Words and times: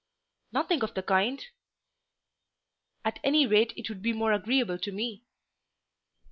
"Nothing 0.51 0.83
of 0.83 0.95
the 0.95 1.03
kind." 1.03 1.45
"At 3.05 3.19
any 3.23 3.45
rate 3.45 3.71
it 3.77 3.87
would 3.89 4.01
be 4.01 4.13
more 4.13 4.33
agreeable 4.33 4.79
to 4.79 4.91
me." 4.91 5.25